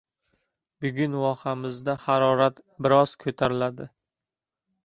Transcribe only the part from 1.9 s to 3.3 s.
harorat biroz